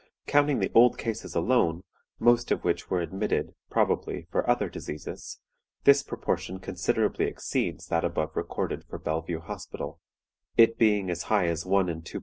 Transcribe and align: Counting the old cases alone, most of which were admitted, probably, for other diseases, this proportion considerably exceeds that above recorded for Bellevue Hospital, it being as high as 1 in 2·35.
Counting 0.25 0.57
the 0.57 0.71
old 0.73 0.97
cases 0.97 1.35
alone, 1.35 1.83
most 2.17 2.49
of 2.49 2.63
which 2.63 2.89
were 2.89 3.01
admitted, 3.01 3.53
probably, 3.69 4.25
for 4.31 4.49
other 4.49 4.67
diseases, 4.67 5.39
this 5.83 6.01
proportion 6.01 6.57
considerably 6.57 7.25
exceeds 7.25 7.85
that 7.85 8.03
above 8.03 8.31
recorded 8.35 8.83
for 8.83 8.97
Bellevue 8.97 9.41
Hospital, 9.41 9.99
it 10.57 10.79
being 10.79 11.11
as 11.11 11.21
high 11.29 11.45
as 11.45 11.67
1 11.67 11.87
in 11.87 12.01
2·35. 12.01 12.19